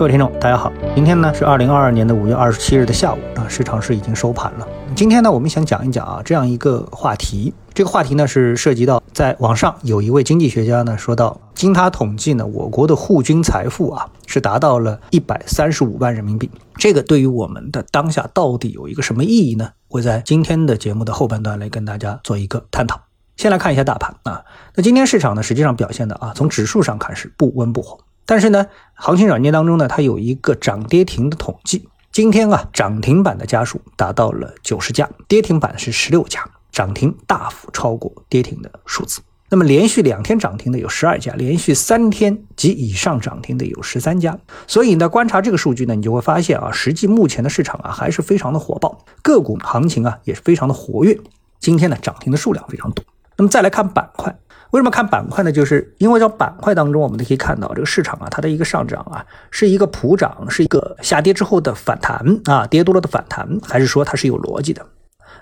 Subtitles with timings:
[0.00, 4.66] 各位听众，大家好，今天呢是二零二二年的五月二十七日的下午啊，市场是已经收盘了。
[4.96, 16.50] 今天呢，我们想讲一讲啊这样一个话题，这个话题呢是涉及到在网上有一位经济学家呢说到，经他统计呢，我国的户均财富啊是达到了一百三十五万人民币。
[16.76, 19.72] 这个对于我们的当下到底有一个什么意义呢？
[19.86, 22.98] 会在今天的节目的后半段来跟大家做一个探讨。
[23.36, 24.42] 先来看一下大盘啊，
[24.74, 27.98] 那今天市场呢实际上表现的啊，从指数上看是不温不火。
[28.26, 31.88] 但是呢，行情软件当中呢，它有一个涨跌停的统计。
[32.12, 39.20] 今天啊，涨停板的家数达到了九十家，跌停板是十六家，涨停大幅超过跌停的数字。
[39.48, 44.38] 那么连续两天涨停的有十二家，连续三天及以上涨停的有十三家。
[44.66, 51.18] 所以呢，观察这个数据呢，你就会发现啊，实际目前的市场啊，还是非常的火爆，个股行情啊，也是非常的活跃。
[51.58, 53.04] 今天呢，涨停的数量非常多。
[53.36, 54.36] 那么再来看板块。
[54.70, 55.50] 为什么看板块呢？
[55.50, 64.86] 就是因为在板块当中，我们都可以看到这个市场啊，它的一个上涨啊，是一个普涨，是一个下跌之后的反弹啊，跌多了的反弹，还是说它是有逻辑的？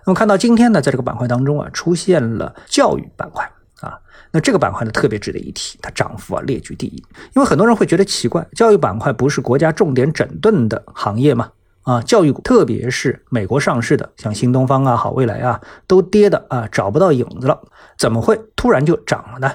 [0.06, 3.44] 那么看到今天呢，在这个板块当中啊，出现了教育板块
[3.80, 3.98] 啊，
[4.30, 6.96] 那这个板块呢特别值得一提，它涨幅啊列居第一。
[7.34, 11.50] 因为很多人会觉得奇怪，教育板块不是国家重点整顿的行业吗？
[11.88, 17.62] 啊，教育股，特别是美国上市的，像新东方啊、好未来啊，都跌的啊找不到影子了，
[17.96, 19.50] 怎么会突然就涨了呢？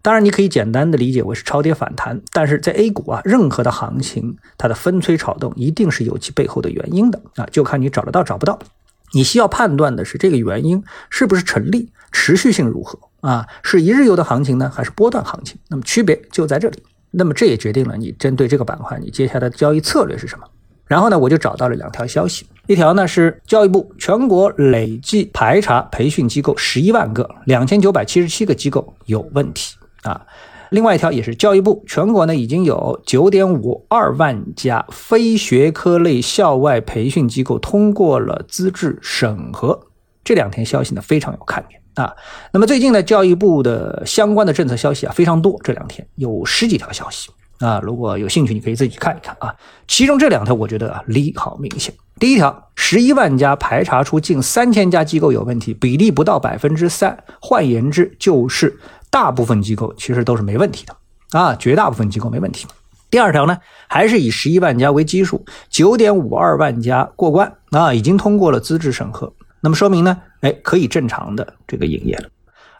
[0.00, 8.60] 当然，你可以简单的理解为是超跌反弹，但是在 A 股啊，任何的行情，它的风吹草动一定是有其背后的原因的啊，就看你找得到找不到。
[9.12, 13.48] 你需要判断的是这个原因是不是成立，持续性如何啊？
[13.64, 15.58] 是一日游的行情呢，还是波段行情？
[15.68, 16.80] 那么区别就在这里。
[17.10, 20.46] 那么这也决定了你针对这个板块，你接下来的交易策略是什么？
[20.92, 30.20] 然后呢，我就找到了两条消息，一条呢是教育部全国累计排查培训机构十一万个，两千九百七十七个机构有问题啊。
[30.68, 39.80] 另外一条也是教育部全国呢已经有九点五二万家非学科类校外培训机构通过了资质审核。
[40.22, 42.12] 这两天消息呢非常有看点啊。
[42.52, 47.30] 那么最近呢，教育部的相关的政策消息啊非常多，这两天有十几条消息。
[47.62, 49.54] 啊，如果有兴趣，你可以自己看一看啊。
[49.86, 51.94] 其中这两条，我觉得啊利好明显。
[52.18, 57.16] 第一条，十一万家排查出近三千家机构有问题，比例不到百分之三。
[57.40, 58.76] 换言之，就是
[59.10, 62.66] 大部分机构其实都是没问题的啊，绝大部分机构没问题。
[63.10, 63.56] 第二条呢，
[63.88, 72.28] 还是以十一万家为基数，九点五二万家过关啊，已经通过了资质审核，那么说明呢，哎，可以正常的这个营业了。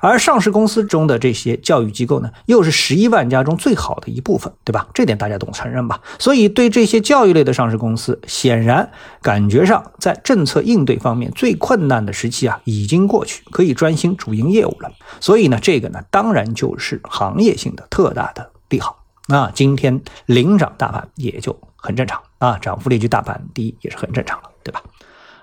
[0.02, 4.88] 而上市公司中的这些教育机构呢，又是十一万家中最好的一部分，对吧？
[4.92, 6.00] 这点大家懂承认吧？
[6.18, 8.90] 所以对这些教育类的上市公司，显然
[9.22, 14.90] 感觉上在政策应对方面最困难的时期啊已经过去，可以专心主营业务了。
[15.20, 19.04] 所以呢，这个呢当然就是行业性的特大的利好。
[19.28, 24.82] 那今天领涨大盘也就很正常啊，涨幅列居大盘第一也是很正常的，对吧？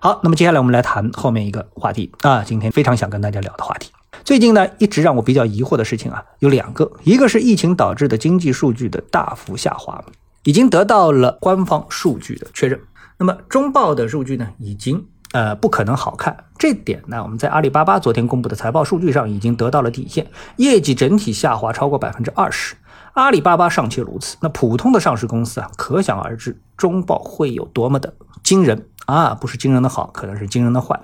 [0.02, 3.90] 好，那么接下来我们来谈后面一个话题啊，今天非常想跟大家聊的话题。
[4.24, 10.04] 最近呢，一直让我比较疑惑的事情啊，有两个，一个是疫情导致的经济数据的大幅下滑，
[10.44, 12.80] 已经得到了官方数据的确认。
[13.18, 20.28] 那么中报的数据呢，已经呃不可能好看，这点呢，我们在阿里巴巴昨天公布的财报数据上已经得到了体现，
[20.58, 22.76] 业绩整体下滑超过百分之二十。
[23.14, 31.00] 阿里巴巴尚且如此，那普通的上市公司啊，可想而知中报会有多么的惊人啊，不是惊人的好，可能是惊人的坏。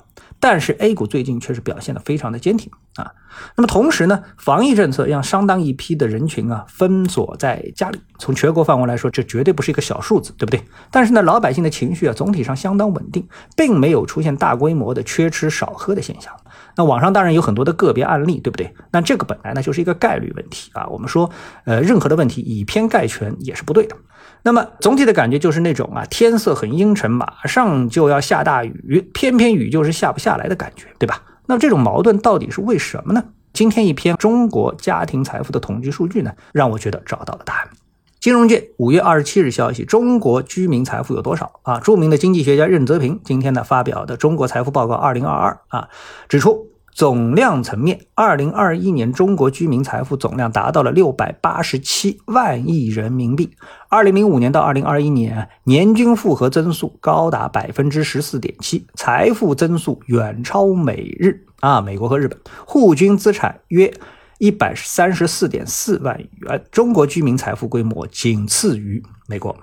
[0.48, 3.12] 但是 A 股最近却是表现的非常的坚挺啊。
[3.56, 8.00] 那么同时呢，防疫政策让相当一批的人群啊封锁在家里。
[8.20, 10.62] 从全国范围来说，这绝对不是一个小数字，对不对？
[10.92, 16.32] 但是呢，老百姓的情绪啊总体上相当稳定，并没有出现大规模的缺吃少喝的现象。
[16.76, 18.74] 那网上当然有很多的个别案例，对不对？
[18.92, 20.88] 那这个本来呢就是一个概率问题啊。
[20.88, 21.30] 我们说，
[21.66, 23.96] 呃，任何的问题以偏概全也是不对的。
[24.44, 31.22] 那么总体的感觉就是那种啊，天色很阴沉，马上就要下大雨，偏偏雨就是下不下来的感觉，对吧？
[31.48, 33.24] 那这种矛盾到底是为什么呢？
[33.54, 37.70] 今天一篇中国家庭财富的统计数据呢，让我觉得找到了答案。
[38.26, 41.80] 金融界五月二十七日消息，中国居民财富有多少啊？
[41.80, 45.90] 著名的经济学家任泽平今天呢发表的《中国财富报告二零二二》啊，
[46.28, 46.72] 指出。
[46.92, 53.52] 总量层面，二零二一年中国居民财富总量达到了六百八十七万亿人民币。
[53.90, 62.40] 二零零五年到二零二一年，年均复合增速高达百分之十四点七，财富增速远超美日啊，美国和日本。
[62.66, 63.94] 户均资产约
[64.38, 69.56] 一百三十四点四万元，中国居民财富规模仅次于美国。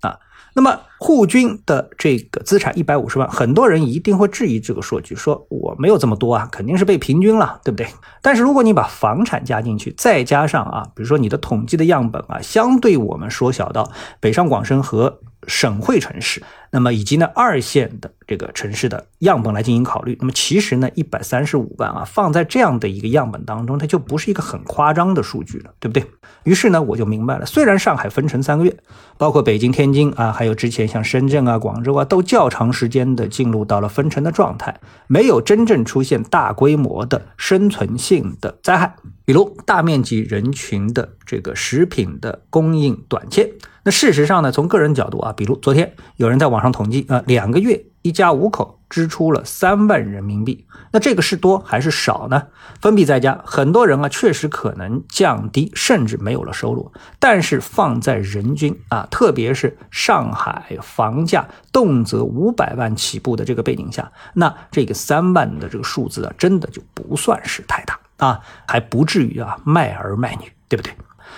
[0.00, 0.18] 啊。
[0.54, 7.86] 那么户均的这个资产一百五十万，很多人一定会质疑这个数据，说我没有这么多啊，肯定是被平均了，对不对？
[8.20, 15.20] 但是如果你把房产加进去，再加上啊，比如说你的统计的样本啊，相对我们缩小到北上广深和。
[15.46, 26.06] 省会城市，那么以及呢二线的这个城市的样本来进行考虑，那么其实呢一百三十五万啊放在这样的一个样本当中，它就不是一个很夸张的数据了，对不对？
[26.44, 28.76] 于是呢我就明白了，虽然上海分成三个月，
[29.18, 38.94] 包括北京、天津啊，还有之前像深圳啊、广州啊，都较长时间的进入到了分成的状态，没有真正出现大规模的生存性的灾害，
[39.24, 43.52] 比如大面积人群的这个食品的供应短缺。
[43.82, 52.48] 那事实上呢，从个人角度啊，比如昨天有人在网上统计啊，两个月一家五口支出了三万人民币，那这个是多还是少呢？
[52.80, 70.92] 封闭在家，很多人啊确实可能降低甚至没有了收入，但是放在人均啊，特别是上海房价动辄五百万起步的这个背景下，那这个三万的这个数字啊，真的就不算是太大啊，还不至于啊卖儿卖女，对不对？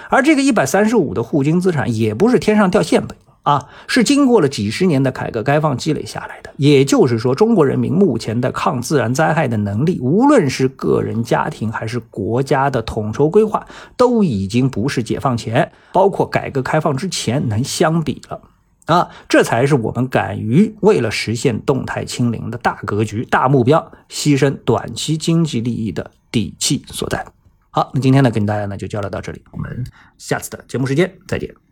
[0.08, 6.52] 而这个一百三十五的户均资产也不是天上掉馅饼啊，是经过了几十年的改革开放积累下来的。
[6.58, 13.66] 也就是说，中国人民目前的抗自然灾害的能力，无论是个人、家庭还是国家的统筹规划，
[13.96, 18.40] 都已经不是解放前，包括改革开放之前能相比了
[18.86, 19.08] 啊。
[19.28, 27.26] 这才是我们敢于为了实现动态清零的大格局、大目标，牺牲短期经济利益的底气所在。
[27.70, 29.84] 好，那今天呢，跟大家呢就交流到这里，我们
[30.16, 31.71] 下次的节目时间再见。